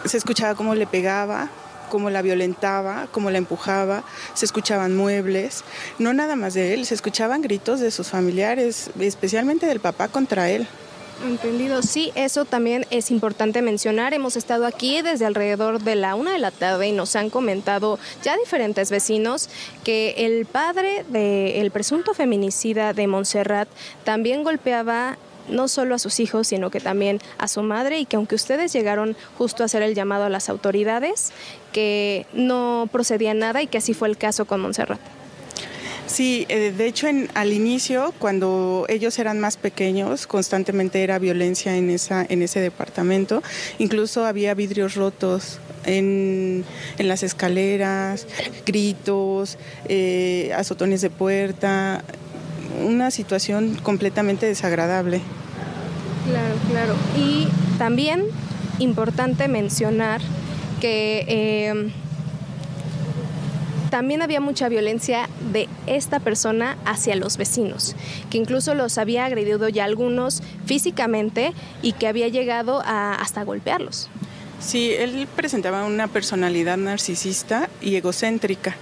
se 0.06 0.18
escuchaba 0.18 0.56
cómo 0.56 0.76
le 0.76 0.88
pegaba, 0.88 1.50
cómo 1.96 2.10
la 2.10 2.22
violentaba, 2.22 3.08
cómo 3.14 3.32
la 3.32 3.38
empujaba, 3.38 4.04
se 4.34 4.44
escuchaban 4.44 4.98
muebles, 4.98 5.64
no 5.98 6.14
nada 6.14 6.36
más 6.36 6.54
de 6.54 6.74
él, 6.74 6.86
se 6.86 6.94
escuchaban 6.94 7.42
gritos 7.42 7.80
de 7.80 7.90
sus 7.90 8.10
familiares, 8.10 8.90
especialmente 9.00 9.66
del 9.66 9.80
papá 9.80 10.10
contra 10.10 10.50
él. 10.50 10.68
Entendido, 11.26 11.82
sí, 11.84 12.12
eso 12.16 12.44
también 12.44 12.86
es 12.90 13.12
importante 13.12 13.62
mencionar. 13.62 14.14
Hemos 14.14 14.36
estado 14.36 14.66
aquí 14.66 15.02
desde 15.02 15.26
alrededor 15.26 15.80
de 15.80 15.96
la 15.96 16.16
una 16.16 16.34
de 16.34 16.40
la 16.40 16.52
tarde 16.52 16.90
y 16.90 16.92
nos 16.92 17.16
han 17.16 17.30
comentado 17.30 17.98
ya 18.22 18.36
diferentes 18.36 18.92
vecinos 18.92 19.48
que 19.86 20.16
el 20.18 20.46
padre 20.46 21.06
del 21.08 21.72
presunto 21.72 22.14
feminicida 22.14 22.92
de 22.92 23.08
Montserrat 23.08 23.70
también 24.04 24.44
golpeaba 24.44 25.18
no 25.50 25.68
solo 25.68 25.96
a 25.96 26.00
sus 26.00 26.20
hijos, 26.20 26.48
sino 26.48 26.70
que 26.70 26.80
también 26.80 27.20
a 27.38 27.48
su 27.48 27.62
madre 27.62 28.00
y 28.00 28.06
que 28.06 28.16
aunque 28.16 28.36
ustedes 28.36 28.74
llegaron 28.74 29.16
justo 29.38 29.64
a 29.64 29.66
hacer 29.66 29.82
el 29.82 29.96
llamado 29.96 30.26
a 30.26 30.30
las 30.30 30.50
autoridades, 30.50 31.32
que 31.72 32.26
no 32.34 32.90
procedía 32.92 33.34
nada 33.34 33.62
y 33.62 33.68
que 33.68 33.78
así 33.78 33.94
fue 33.94 34.08
el 34.08 34.18
caso 34.18 34.46
con 34.46 34.62
Montserrat. 34.62 35.00
Sí, 36.08 36.46
eh, 36.50 36.72
de 36.76 36.86
hecho 36.86 37.08
en, 37.08 37.30
al 37.34 37.52
inicio, 37.52 38.14
cuando 38.20 38.86
ellos 38.90 39.18
eran 39.18 39.40
más 39.40 39.58
pequeños, 39.58 40.28
constantemente 40.28 41.04
era 41.04 41.18
violencia 41.18 41.76
en, 41.76 41.90
esa, 41.90 42.26
en 42.30 42.44
ese 42.44 42.60
departamento. 42.60 43.42
Incluso 43.80 44.24
había 44.26 44.54
vidrios 44.54 44.96
rotos 44.96 45.60
en, 45.86 46.64
las 47.00 47.24
escaleras, 47.24 48.28
gritos, 48.66 49.58
eh, 49.90 50.52
azotones 50.56 51.02
de 51.02 51.10
puerta, 51.10 52.04
una 52.84 53.12
situación 53.12 53.76
completamente 53.82 54.46
desagradable. 54.46 55.22
Claro, 56.28 56.56
claro. 56.72 56.96
Y 57.18 57.48
también 57.78 58.24
importante 58.80 59.48
mencionar 59.48 60.22
que 60.82 61.26
eh, 61.28 61.92
también 63.90 64.22
había 64.22 64.42
mucha 64.42 64.68
violencia 64.68 65.30
de 65.54 65.70
esta 65.88 66.20
persona 66.20 66.78
hacia 66.86 67.16
los 67.16 67.38
vecinos, 67.38 67.96
que 68.30 68.38
incluso 68.38 68.74
los 68.74 68.98
había 68.98 69.26
agredido 69.26 69.70
ya 69.70 69.86
algunos 69.86 70.42
físicamente 70.66 71.54
y 71.82 71.94
que 71.94 72.08
había 72.08 72.28
llegado 72.28 72.82
a 72.86 73.14
hasta 73.14 73.44
golpearlos. 73.44 74.10
Sí, 74.66 74.92
él 74.98 75.28
presentaba 75.36 75.86
una 75.86 76.08
personalidad 76.08 76.76
narcisista 76.78 77.70
y 77.84 77.98
egocéntrica. 77.98 78.76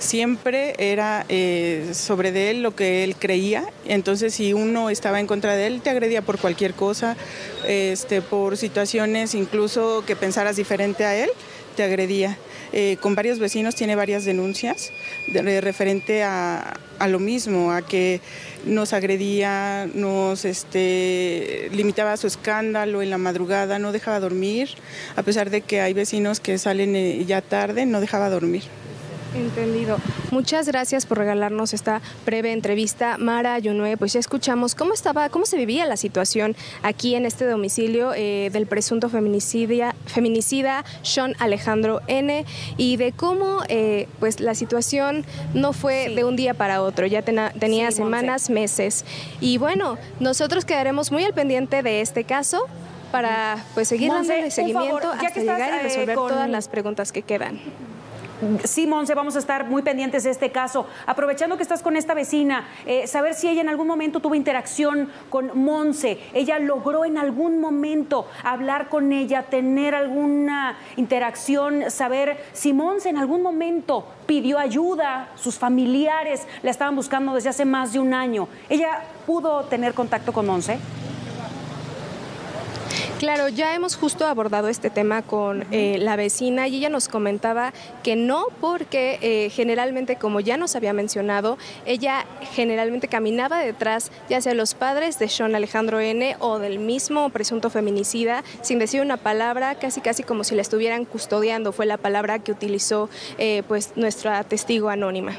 Siempre 0.00 0.74
era 0.78 1.24
eh, 1.28 1.90
sobre 1.92 2.50
él 2.50 2.62
lo 2.62 2.74
que 2.74 3.04
él 3.04 3.14
creía. 3.14 3.64
Entonces, 3.86 4.34
si 4.34 4.52
uno 4.52 4.90
estaba 4.90 5.20
en 5.20 5.28
contra 5.28 5.54
de 5.54 5.68
él, 5.68 5.80
te 5.80 5.90
agredía 5.90 6.22
por 6.22 6.38
cualquier 6.38 6.74
cosa, 6.74 7.16
este, 7.68 8.20
por 8.20 8.56
situaciones 8.56 9.36
incluso 9.36 10.02
que 10.04 10.16
pensaras 10.16 10.56
diferente 10.56 11.04
a 11.04 11.14
él, 11.14 11.30
te 11.76 11.84
agredía. 11.84 12.36
Eh, 12.72 12.96
con 13.00 13.14
varios 13.14 13.38
vecinos, 13.38 13.74
tiene 13.74 13.96
varias 13.96 14.24
denuncias 14.24 14.92
de, 15.26 15.60
referente 15.60 16.22
a, 16.22 16.74
a, 16.98 17.08
lo 17.08 17.18
mismo, 17.18 17.72
a 17.72 17.82
que 17.82 18.20
nos 18.64 18.92
agredía, 18.92 19.88
nos 19.94 20.44
este, 20.44 21.68
limitaba 21.72 22.16
su 22.16 22.26
escándalo 22.26 23.02
en 23.02 23.10
la 23.10 23.18
madrugada, 23.18 23.78
no 23.78 23.92
dejaba 23.92 24.20
dormir, 24.20 24.70
a 25.16 25.22
pesar 25.22 25.50
de 25.50 25.62
que 25.62 25.80
hay 25.80 25.94
vecinos 25.94 26.40
que 26.40 26.58
salen 26.58 26.96
eh, 26.96 27.24
ya 27.24 27.40
tarde, 27.40 27.86
no 27.86 28.00
dejaba 28.00 28.28
dormir. 28.30 28.64
Entendido. 29.34 29.98
Muchas 30.30 30.66
gracias 30.66 31.06
por 31.06 31.18
regalarnos 31.18 31.74
esta 31.74 32.00
breve 32.24 32.52
entrevista. 32.52 33.16
Mara 33.18 33.58
Yunue, 33.58 33.96
pues 33.96 34.12
ya 34.12 34.20
escuchamos 34.20 34.74
cómo 34.74 34.94
estaba, 34.94 35.28
cómo 35.28 35.46
se 35.46 35.56
vivía 35.56 35.86
la 35.86 35.96
situación 35.96 36.56
aquí 36.82 37.14
en 37.14 37.26
este 37.26 37.44
domicilio 37.46 38.12
eh, 38.14 38.50
del 38.52 38.66
presunto 38.66 39.08
feminicida, 39.08 39.94
feminicida 40.06 40.84
Sean 41.02 41.34
Alejandro 41.38 42.00
N. 42.06 42.44
y 42.76 42.96
de 42.96 43.12
cómo 43.12 43.62
eh, 43.68 44.08
pues 44.18 44.40
la 44.40 44.54
situación 44.54 45.24
no 45.54 45.72
fue 45.72 46.14
de 46.14 46.24
un 46.24 46.36
día 46.36 46.54
para 46.54 46.82
otro, 46.82 47.06
ya 47.06 47.22
tenía 47.22 47.90
semanas, 47.90 48.50
meses. 48.50 49.04
Y 49.40 49.58
bueno, 49.58 49.98
nosotros 50.20 50.64
quedaremos 50.64 51.12
muy 51.12 51.24
al 51.24 51.34
pendiente 51.34 51.82
de 51.82 52.00
este 52.00 52.24
caso 52.24 52.66
para 53.12 53.64
pues 53.74 53.88
seguir 53.88 54.10
dándole 54.10 54.50
seguimiento 54.50 55.10
hasta 55.10 55.40
llegar 55.40 55.70
y 55.70 55.78
eh, 55.78 55.82
resolver 55.82 56.14
todas 56.14 56.48
las 56.48 56.68
preguntas 56.68 57.12
que 57.12 57.22
quedan. 57.22 57.58
Sí, 58.64 58.86
Monse, 58.86 59.14
vamos 59.14 59.34
a 59.36 59.40
estar 59.40 59.64
muy 59.64 59.82
pendientes 59.82 60.24
de 60.24 60.30
este 60.30 60.50
caso. 60.50 60.86
Aprovechando 61.06 61.56
que 61.56 61.62
estás 61.62 61.82
con 61.82 61.96
esta 61.96 62.14
vecina, 62.14 62.68
eh, 62.86 63.06
saber 63.06 63.34
si 63.34 63.48
ella 63.48 63.60
en 63.60 63.68
algún 63.68 63.86
momento 63.86 64.20
tuvo 64.20 64.34
interacción 64.34 65.10
con 65.28 65.58
Monse. 65.58 66.18
Ella 66.34 66.58
logró 66.58 67.04
en 67.04 67.18
algún 67.18 67.60
momento 67.60 68.26
hablar 68.44 68.88
con 68.88 69.12
ella, 69.12 69.44
tener 69.44 69.94
alguna 69.94 70.76
interacción, 70.96 71.90
saber 71.90 72.38
si 72.52 72.72
Monse 72.72 73.08
en 73.08 73.16
algún 73.16 73.42
momento 73.42 74.06
pidió 74.26 74.58
ayuda, 74.58 75.30
sus 75.34 75.58
familiares 75.58 76.46
la 76.62 76.70
estaban 76.70 76.94
buscando 76.94 77.34
desde 77.34 77.48
hace 77.48 77.64
más 77.64 77.92
de 77.92 77.98
un 77.98 78.14
año. 78.14 78.48
¿Ella 78.68 79.02
pudo 79.26 79.64
tener 79.64 79.94
contacto 79.94 80.32
con 80.32 80.46
Monse? 80.46 80.78
Claro, 83.18 83.48
ya 83.48 83.74
hemos 83.74 83.96
justo 83.96 84.26
abordado 84.26 84.68
este 84.68 84.90
tema 84.90 85.22
con 85.22 85.66
eh, 85.72 85.98
la 85.98 86.14
vecina 86.14 86.68
y 86.68 86.76
ella 86.76 86.88
nos 86.88 87.08
comentaba 87.08 87.72
que 88.04 88.14
no, 88.14 88.44
porque 88.60 89.18
eh, 89.22 89.50
generalmente, 89.50 90.14
como 90.14 90.38
ya 90.38 90.56
nos 90.56 90.76
había 90.76 90.92
mencionado, 90.92 91.58
ella 91.84 92.24
generalmente 92.52 93.08
caminaba 93.08 93.58
detrás 93.58 94.12
ya 94.28 94.40
sea 94.40 94.54
los 94.54 94.74
padres 94.74 95.18
de 95.18 95.28
Sean 95.28 95.56
Alejandro 95.56 95.98
N 95.98 96.36
o 96.38 96.60
del 96.60 96.78
mismo 96.78 97.28
presunto 97.30 97.70
feminicida, 97.70 98.44
sin 98.62 98.78
decir 98.78 99.00
una 99.00 99.16
palabra, 99.16 99.74
casi 99.74 100.00
casi 100.00 100.22
como 100.22 100.44
si 100.44 100.54
la 100.54 100.62
estuvieran 100.62 101.04
custodiando, 101.04 101.72
fue 101.72 101.86
la 101.86 101.96
palabra 101.96 102.38
que 102.38 102.52
utilizó 102.52 103.10
eh, 103.38 103.64
pues 103.66 103.94
nuestra 103.96 104.44
testigo 104.44 104.90
anónima. 104.90 105.36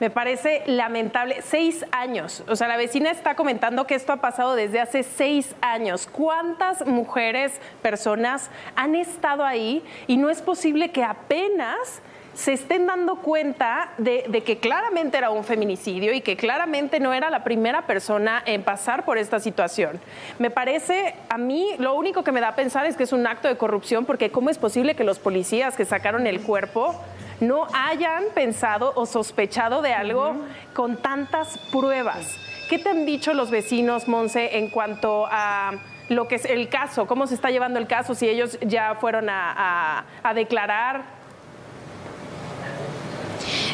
Me 0.00 0.10
parece 0.10 0.62
lamentable. 0.66 1.42
Seis 1.42 1.84
años. 1.90 2.44
O 2.48 2.56
sea, 2.56 2.68
la 2.68 2.76
vecina 2.76 3.10
está 3.10 3.34
comentando 3.34 3.86
que 3.86 3.94
esto 3.94 4.12
ha 4.12 4.18
pasado 4.18 4.54
desde 4.54 4.80
hace 4.80 5.02
seis 5.02 5.54
años. 5.60 6.08
¿Cuántas 6.10 6.86
mujeres, 6.86 7.60
personas 7.82 8.50
han 8.74 8.94
estado 8.94 9.44
ahí? 9.44 9.82
Y 10.06 10.18
no 10.18 10.28
es 10.28 10.42
posible 10.42 10.90
que 10.90 11.02
apenas 11.02 12.02
se 12.36 12.52
estén 12.52 12.86
dando 12.86 13.16
cuenta 13.16 13.92
de, 13.96 14.42
que 14.44 14.58
claramente 14.58 15.16
era 15.16 15.30
un 15.30 15.42
feminicidio 15.42 16.12
y 16.12 16.20
que 16.20 16.36
claramente 16.36 17.00
no 17.00 17.14
era 17.14 17.30
la 17.30 17.42
primera 17.42 17.86
persona 17.86 18.42
en 18.44 18.62
pasar 18.62 19.06
por 19.06 19.16
esta 19.16 19.40
situación. 19.40 19.98
Me 20.38 20.50
parece, 20.50 21.14
a 21.30 21.38
mí 21.38 21.70
lo 21.78 21.94
único 21.94 22.22
que 22.22 22.32
me 22.32 22.42
da 22.42 22.48
a 22.48 22.54
pensar 22.54 22.84
es 22.84 22.94
que 22.98 23.04
es 23.04 23.14
un 23.14 23.26
acto 23.26 23.48
de 23.48 23.56
corrupción 23.56 24.04
porque 24.04 24.30
¿cómo 24.30 24.50
es 24.50 24.58
posible 24.58 24.94
que 24.94 25.02
los 25.02 25.18
policías 25.18 25.76
que 25.76 25.86
sacaron 25.86 26.26
el 26.26 26.42
cuerpo 26.42 27.00
no 27.40 27.66
hayan 27.72 28.24
pensado 28.34 28.92
o 28.96 29.06
sospechado 29.06 29.82
de 29.82 29.92
algo 29.92 30.36
con 30.74 30.96
tantas 30.96 31.58
pruebas. 31.70 32.38
¿Qué 32.68 32.78
te 32.78 32.88
han 32.88 33.06
dicho 33.06 33.34
los 33.34 33.50
vecinos, 33.50 34.08
Monse, 34.08 34.58
en 34.58 34.70
cuanto 34.70 35.26
a 35.30 35.72
lo 36.08 36.28
que 36.28 36.36
es 36.36 36.44
el 36.44 36.68
caso? 36.68 37.06
¿Cómo 37.06 37.26
se 37.26 37.34
está 37.34 37.50
llevando 37.50 37.78
el 37.78 37.86
caso? 37.86 38.14
Si 38.14 38.28
ellos 38.28 38.58
ya 38.62 38.96
fueron 38.96 39.28
a, 39.28 40.04
a 40.22 40.34
declarar 40.34 41.15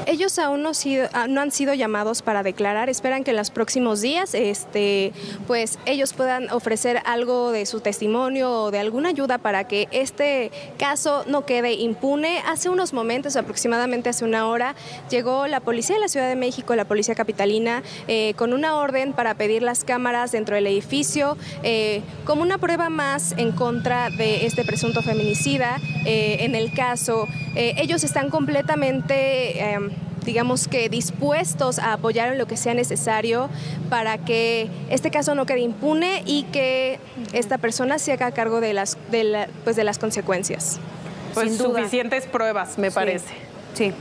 ellos 0.06 0.38
aún 0.38 0.66
ah, 1.12 1.26
no, 1.28 1.40
han 1.40 1.50
sido 1.50 1.74
llamados 1.74 2.22
para 2.22 2.42
declarar, 2.42 2.88
esperan 2.88 3.24
que 3.24 3.30
en 3.30 3.36
los 3.36 3.50
próximos 3.50 4.00
días 4.00 4.34
este, 4.34 5.12
pues 5.46 5.78
ellos 5.86 6.12
puedan 6.12 6.50
ofrecer 6.50 7.00
algo 7.04 7.52
de 7.52 7.66
su 7.66 7.80
testimonio 7.80 8.50
o 8.50 8.70
de 8.70 8.78
alguna 8.78 9.10
ayuda 9.10 9.38
para 9.38 9.64
que 9.64 9.88
este 9.90 10.50
caso 10.78 11.24
no 11.26 11.46
quede 11.46 11.74
impune. 11.74 12.42
Hace 12.46 12.68
unos 12.68 12.92
momentos, 12.92 13.36
aproximadamente 13.36 14.08
hace 14.08 14.24
una 14.24 14.46
hora, 14.46 14.74
llegó 15.10 15.46
la 15.46 15.60
policía 15.60 15.96
de 15.96 16.00
la 16.00 16.08
Ciudad 16.08 16.28
de 16.28 16.36
México, 16.36 16.74
la 16.74 16.84
policía 16.84 17.14
capitalina, 17.14 17.82
eh, 18.08 18.34
con 18.36 18.52
una 18.52 18.76
orden 18.76 19.12
para 19.12 19.34
pedir 19.34 19.62
las 19.62 19.84
cámaras 19.84 20.32
dentro 20.32 20.54
del 20.54 20.66
edificio 20.66 21.36
eh, 21.62 22.02
como 22.24 22.42
una 22.42 22.58
prueba 22.58 22.90
más 22.90 23.34
en 23.36 23.52
contra 23.52 24.10
de 24.10 24.46
este 24.46 24.64
presunto 24.64 25.02
feminicida. 25.02 25.78
Eh, 26.04 26.38
en 26.40 26.54
el 26.54 26.72
caso, 26.72 27.28
ellos 27.54 28.02
están 28.02 28.30
completamente 28.30 29.62
em, 29.62 29.91
digamos 30.24 30.68
que 30.68 30.88
dispuestos 30.88 31.78
a 31.78 31.94
apoyar 31.94 32.32
en 32.32 32.38
lo 32.38 32.46
que 32.46 32.56
sea 32.56 32.74
necesario 32.74 33.48
para 33.90 34.18
que 34.18 34.68
este 34.90 35.10
caso 35.10 35.34
no 35.34 35.46
quede 35.46 35.60
impune 35.60 36.22
y 36.26 36.44
que 36.44 36.98
esta 37.32 37.58
persona 37.58 37.98
se 37.98 38.12
haga 38.12 38.30
cargo 38.32 38.60
de 38.60 38.72
las, 38.72 38.96
de 39.10 39.48
pues 39.64 39.76
de 39.76 39.84
las 39.84 39.98
consecuencias. 39.98 40.78
Pues 41.34 41.56
suficientes 41.56 42.26
pruebas, 42.26 42.78
me 42.78 42.90
parece. 42.90 43.34
Sí. 43.74 43.92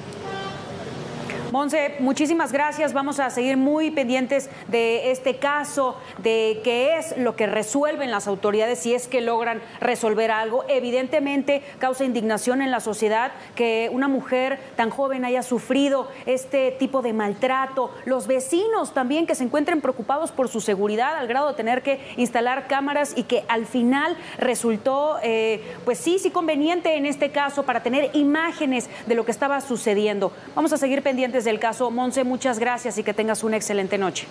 Monse, 1.52 1.96
muchísimas 2.00 2.54
gracias. 2.54 2.94
Vamos 2.94 3.20
a 3.20 3.30
seguir 3.30 3.58
muy 3.58 3.92
pendientes 3.92 4.50
de 4.70 5.12
este 5.12 5.36
caso, 5.36 5.98
de 6.20 6.62
qué 6.64 6.98
es 6.98 7.18
lo 7.18 7.36
que 7.36 7.46
resuelven 7.46 8.10
las 8.10 8.26
autoridades, 8.30 8.80
si 8.80 8.94
es 8.94 9.10
que 9.10 9.20
logran 9.20 9.62
resolver 9.82 10.32
algo. 10.32 10.64
Evidentemente 10.70 11.62
causa 11.78 12.06
indignación 12.06 12.62
en 12.62 12.72
la 12.72 12.80
sociedad 12.80 13.34
que 13.54 13.90
una 13.92 14.08
mujer 14.08 14.60
tan 14.78 14.92
joven 14.92 15.26
haya 15.26 15.44
sufrido 15.44 16.08
este 16.26 16.72
tipo 16.72 17.02
de 17.02 17.12
maltrato. 17.12 17.94
Los 18.06 18.28
vecinos 18.28 18.94
también 18.94 19.28
que 19.28 19.36
se 19.36 19.44
encuentren 19.44 19.82
preocupados 19.82 20.32
por 20.32 20.48
su 20.48 20.62
seguridad 20.62 21.18
al 21.18 21.28
grado 21.28 21.50
de 21.50 21.56
tener 21.56 21.84
que 21.84 22.00
instalar 22.16 22.68
cámaras 22.68 23.12
y 23.18 23.24
que 23.24 23.44
al 23.50 23.66
final 23.66 24.16
resultó, 24.38 25.18
eh, 25.22 25.76
pues 25.84 25.98
sí, 25.98 26.18
sí 26.18 26.32
conveniente 26.32 26.96
en 26.96 27.06
este 27.06 27.32
caso 27.32 27.64
para 27.64 27.84
tener 27.84 28.10
imágenes 28.14 28.90
de 29.06 29.16
lo 29.16 29.26
que 29.26 29.32
estaba 29.32 29.60
sucediendo. 29.60 30.32
Vamos 30.56 30.72
a 30.72 30.78
seguir 30.78 31.04
pendientes 31.04 31.41
del 31.46 31.60
caso. 31.60 31.92
Monse, 31.92 32.24
muchas 32.24 32.60
gracias 32.60 32.98
y 32.98 33.04
que 33.04 33.14
tengas 33.14 33.44
una 33.44 33.58
excelente 33.58 33.98
noche. 33.98 34.28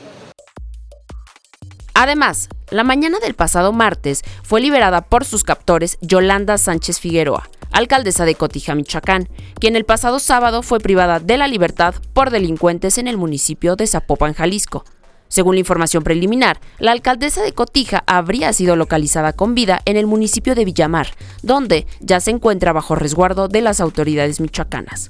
Además, 1.94 2.48
la 2.70 2.82
mañana 2.82 3.18
del 3.18 3.34
pasado 3.34 3.72
martes 3.72 4.22
fue 4.42 4.60
liberada 4.60 5.02
por 5.02 5.24
sus 5.24 5.44
captores 5.44 5.98
Yolanda 6.00 6.56
Sánchez 6.56 6.98
Figueroa, 6.98 7.50
alcaldesa 7.72 8.24
de 8.24 8.36
Cotija, 8.36 8.74
Michoacán, 8.74 9.28
quien 9.58 9.76
el 9.76 9.84
pasado 9.84 10.18
sábado 10.18 10.62
fue 10.62 10.80
privada 10.80 11.20
de 11.20 11.36
la 11.36 11.46
libertad 11.46 11.94
por 12.14 12.30
delincuentes 12.30 12.96
en 12.96 13.06
el 13.06 13.18
municipio 13.18 13.76
de 13.76 13.86
Zapopan, 13.86 14.32
Jalisco. 14.32 14.84
Según 15.28 15.56
la 15.56 15.60
información 15.60 16.02
preliminar, 16.02 16.58
la 16.78 16.92
alcaldesa 16.92 17.42
de 17.42 17.52
Cotija 17.52 18.02
habría 18.06 18.52
sido 18.52 18.76
localizada 18.76 19.32
con 19.32 19.54
vida 19.54 19.80
en 19.84 19.96
el 19.96 20.06
municipio 20.06 20.54
de 20.54 20.64
Villamar, 20.64 21.08
donde 21.42 21.86
ya 22.00 22.18
se 22.20 22.30
encuentra 22.30 22.72
bajo 22.72 22.94
resguardo 22.94 23.46
de 23.46 23.60
las 23.60 23.80
autoridades 23.80 24.40
michoacanas. 24.40 25.08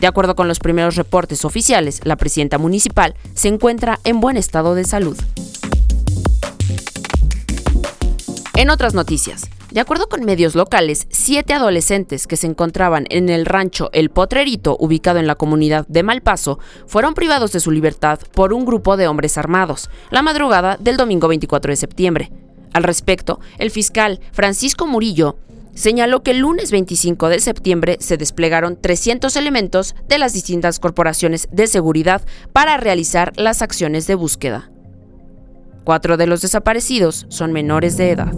De 0.00 0.06
acuerdo 0.06 0.34
con 0.34 0.48
los 0.48 0.60
primeros 0.60 0.96
reportes 0.96 1.44
oficiales, 1.44 2.00
la 2.04 2.16
presidenta 2.16 2.56
municipal 2.56 3.14
se 3.34 3.48
encuentra 3.48 4.00
en 4.04 4.20
buen 4.20 4.38
estado 4.38 4.74
de 4.74 4.84
salud. 4.84 5.16
En 8.56 8.70
otras 8.70 8.94
noticias, 8.94 9.48
de 9.70 9.80
acuerdo 9.80 10.08
con 10.08 10.24
medios 10.24 10.54
locales, 10.54 11.06
siete 11.10 11.52
adolescentes 11.52 12.26
que 12.26 12.36
se 12.36 12.46
encontraban 12.46 13.06
en 13.10 13.28
el 13.28 13.44
rancho 13.44 13.90
El 13.92 14.10
Potrerito, 14.10 14.76
ubicado 14.80 15.18
en 15.18 15.26
la 15.26 15.34
comunidad 15.34 15.86
de 15.86 16.02
Malpaso, 16.02 16.58
fueron 16.86 17.14
privados 17.14 17.52
de 17.52 17.60
su 17.60 17.70
libertad 17.70 18.18
por 18.32 18.54
un 18.54 18.64
grupo 18.64 18.96
de 18.96 19.06
hombres 19.06 19.36
armados, 19.36 19.90
la 20.10 20.22
madrugada 20.22 20.76
del 20.80 20.96
domingo 20.96 21.28
24 21.28 21.72
de 21.72 21.76
septiembre. 21.76 22.32
Al 22.72 22.84
respecto, 22.84 23.38
el 23.58 23.70
fiscal 23.70 24.20
Francisco 24.32 24.86
Murillo 24.86 25.36
señaló 25.74 26.22
que 26.22 26.32
el 26.32 26.38
lunes 26.38 26.70
25 26.70 27.28
de 27.28 27.40
septiembre 27.40 27.96
se 28.00 28.16
desplegaron 28.16 28.80
300 28.80 29.34
elementos 29.36 29.94
de 30.08 30.18
las 30.18 30.32
distintas 30.32 30.80
corporaciones 30.80 31.48
de 31.52 31.66
seguridad 31.66 32.22
para 32.52 32.76
realizar 32.76 33.32
las 33.36 33.62
acciones 33.62 34.06
de 34.06 34.14
búsqueda. 34.14 34.70
Cuatro 35.84 36.16
de 36.16 36.26
los 36.26 36.42
desaparecidos 36.42 37.26
son 37.28 37.52
menores 37.52 37.96
de 37.96 38.10
edad. 38.10 38.32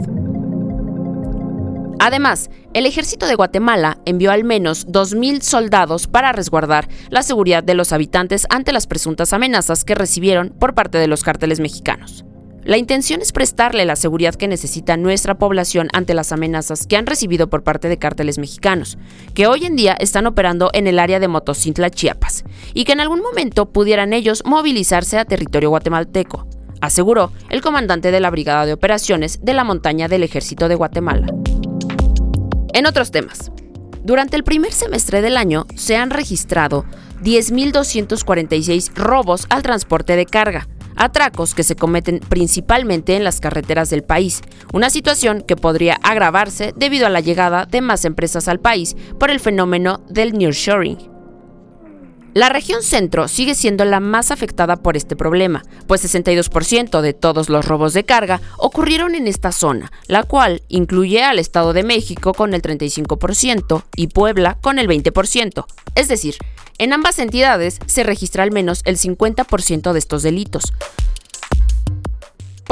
Además, 2.05 2.51
el 2.75 2.87
ejército 2.87 3.27
de 3.27 3.37
Guatemala 3.37 3.99
envió 4.07 4.33
al 4.33 4.43
menos 4.43 4.89
2.000 4.89 5.41
soldados 5.41 6.09
para 6.09 6.33
resguardar 6.33 6.89
la 7.11 7.23
seguridad 7.23 7.63
de 7.63 7.75
los 7.75 7.93
habitantes 7.93 8.47
ante 8.51 8.73
las 8.73 8.89
presuntas 8.89 9.33
amenazas 9.33 9.85
que 9.85 9.95
recibieron 9.95 10.51
por 10.51 10.75
parte 10.75 10.99
de 10.99 11.07
los 11.07 11.23
cárteles 11.23 11.61
mexicanos. 11.61 12.25
La 12.65 12.77
intención 12.77 13.21
es 13.21 13.33
prestarle 13.33 13.85
la 13.85 13.97
seguridad 13.97 14.37
que 14.37 14.47
necesita 14.47 14.97
nuestra 14.97 15.37
población 15.37 15.89
ante 15.93 16.15
las 16.15 16.31
amenazas 16.31 16.87
que 16.87 16.97
han 16.97 17.07
recibido 17.07 17.51
por 17.51 17.65
parte 17.65 17.89
de 17.89 17.99
cárteles 17.99 18.39
mexicanos, 18.39 18.99
que 19.35 19.49
hoy 19.49 19.65
en 19.65 19.75
día 19.75 19.95
están 19.95 20.29
operando 20.29 20.71
en 20.73 20.87
el 20.87 21.01
área 21.01 21.19
de 21.19 21.27
Motocintla, 21.27 21.91
Chiapas, 21.91 22.45
y 22.73 22.85
que 22.85 22.93
en 22.93 23.01
algún 23.01 23.21
momento 23.21 23.67
pudieran 23.71 24.13
ellos 24.13 24.45
movilizarse 24.47 25.19
a 25.19 25.25
territorio 25.25 25.71
guatemalteco, 25.71 26.47
aseguró 26.81 27.33
el 27.51 27.63
comandante 27.63 28.13
de 28.13 28.21
la 28.21 28.31
Brigada 28.31 28.65
de 28.65 28.75
Operaciones 28.75 29.41
de 29.43 29.55
la 29.55 29.65
Montaña 29.65 30.07
del 30.07 30.23
Ejército 30.23 30.69
de 30.69 30.77
Guatemala. 30.77 31.27
En 32.75 32.87
otros 32.87 33.11
temas, 33.11 33.51
durante 34.05 34.37
el 34.37 34.45
primer 34.45 34.73
semestre 34.73 35.21
del 35.21 35.37
año 35.37 35.67
se 35.75 35.97
han 35.97 36.11
registrado 36.11 36.85
10.246 37.25 38.95
robos 38.95 39.47
al 39.49 39.65
transporte 39.65 40.15
de 40.15 40.27
carga, 40.27 40.69
atracos 40.97 41.55
que 41.55 41.63
se 41.63 41.77
cometen 41.77 42.21
principalmente 42.21 43.17
en 43.17 43.25
las 43.25 43.41
carreteras 43.41 43.91
del 43.91 44.03
país, 44.03 44.43
una 44.73 44.91
situación 44.91 45.43
que 45.43 45.57
podría 45.57 45.99
agravarse 46.03 46.73
debido 46.77 47.07
a 47.07 47.11
la 47.11 47.21
llegada 47.21 47.67
de 47.67 47.81
más 47.81 48.05
empresas 48.05 48.49
al 48.49 48.61
país 48.61 48.97
por 49.19 49.31
el 49.31 49.41
fenómeno 49.41 50.05
del 50.09 50.33
nearshoring. 50.33 51.22
La 52.35 52.49
región 52.49 52.83
centro 52.83 53.29
sigue 53.29 53.55
siendo 53.55 53.85
la 53.85 54.01
más 54.01 54.31
afectada 54.31 54.77
por 54.77 54.97
este 54.97 55.17
problema, 55.17 55.63
pues 55.87 56.03
62% 56.03 57.03
de 57.03 57.13
todos 57.13 57.51
los 57.51 57.67
robos 57.67 57.93
de 57.93 58.05
carga 58.05 58.41
ocurrieron 58.57 59.15
en 59.15 59.27
esta 59.27 59.53
zona, 59.53 59.93
la 60.07 60.23
cual 60.23 60.63
incluye 60.69 61.23
al 61.23 61.39
Estado 61.39 61.75
de 61.75 61.83
México 61.83 62.33
con 62.33 62.55
el 62.55 62.63
35% 62.63 63.85
y 63.97 64.07
Puebla 64.07 64.57
con 64.63 64.79
el 64.79 64.89
20%. 64.89 65.67
Es 65.95 66.09
decir, 66.09 66.37
en 66.79 66.95
ambas 66.95 67.19
entidades 67.19 67.79
se 67.85 68.03
registra 68.03 68.45
al 68.45 68.51
menos 68.51 68.81
el 68.87 68.97
50% 68.97 69.93
de 69.93 69.99
estos 69.99 70.23
delitos. 70.23 70.73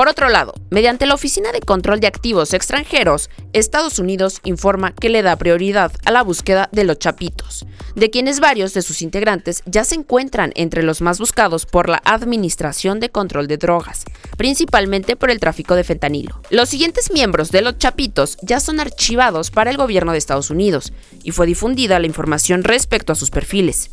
Por 0.00 0.08
otro 0.08 0.30
lado, 0.30 0.54
mediante 0.70 1.04
la 1.04 1.12
Oficina 1.12 1.52
de 1.52 1.60
Control 1.60 2.00
de 2.00 2.06
Activos 2.06 2.54
Extranjeros, 2.54 3.28
Estados 3.52 3.98
Unidos 3.98 4.40
informa 4.44 4.94
que 4.94 5.10
le 5.10 5.20
da 5.20 5.36
prioridad 5.36 5.92
a 6.06 6.10
la 6.10 6.22
búsqueda 6.22 6.70
de 6.72 6.84
los 6.84 6.98
chapitos, 6.98 7.66
de 7.96 8.08
quienes 8.08 8.40
varios 8.40 8.72
de 8.72 8.80
sus 8.80 9.02
integrantes 9.02 9.62
ya 9.66 9.84
se 9.84 9.96
encuentran 9.96 10.52
entre 10.54 10.84
los 10.84 11.02
más 11.02 11.18
buscados 11.18 11.66
por 11.66 11.90
la 11.90 12.00
Administración 12.06 12.98
de 12.98 13.10
Control 13.10 13.46
de 13.46 13.58
Drogas, 13.58 14.06
principalmente 14.38 15.16
por 15.16 15.30
el 15.30 15.38
tráfico 15.38 15.74
de 15.74 15.84
fentanilo. 15.84 16.40
Los 16.48 16.70
siguientes 16.70 17.12
miembros 17.12 17.50
de 17.50 17.60
los 17.60 17.76
chapitos 17.76 18.38
ya 18.40 18.58
son 18.58 18.80
archivados 18.80 19.50
para 19.50 19.70
el 19.70 19.76
gobierno 19.76 20.12
de 20.12 20.18
Estados 20.18 20.48
Unidos 20.48 20.94
y 21.24 21.32
fue 21.32 21.44
difundida 21.46 21.98
la 21.98 22.06
información 22.06 22.64
respecto 22.64 23.12
a 23.12 23.16
sus 23.16 23.28
perfiles 23.28 23.90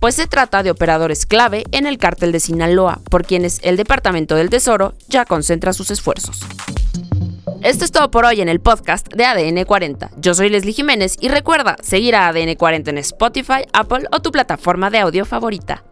pues 0.00 0.14
se 0.14 0.26
trata 0.26 0.62
de 0.62 0.70
operadores 0.70 1.26
clave 1.26 1.64
en 1.72 1.86
el 1.86 1.98
cártel 1.98 2.32
de 2.32 2.40
Sinaloa, 2.40 3.00
por 3.10 3.24
quienes 3.24 3.60
el 3.62 3.76
Departamento 3.76 4.34
del 4.34 4.50
Tesoro 4.50 4.94
ya 5.08 5.26
concentra 5.26 5.72
sus 5.72 5.90
esfuerzos. 5.90 6.40
Esto 7.62 7.84
es 7.84 7.92
todo 7.92 8.10
por 8.10 8.24
hoy 8.24 8.40
en 8.40 8.48
el 8.48 8.60
podcast 8.60 9.06
de 9.12 9.26
ADN 9.26 9.64
40. 9.64 10.10
Yo 10.16 10.32
soy 10.34 10.48
Leslie 10.48 10.72
Jiménez 10.72 11.16
y 11.20 11.28
recuerda 11.28 11.76
seguir 11.82 12.16
a 12.16 12.28
ADN 12.28 12.54
40 12.54 12.90
en 12.90 12.98
Spotify, 12.98 13.66
Apple 13.74 14.06
o 14.10 14.20
tu 14.20 14.32
plataforma 14.32 14.88
de 14.88 15.00
audio 15.00 15.26
favorita. 15.26 15.84